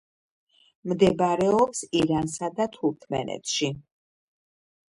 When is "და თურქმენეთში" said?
2.61-3.71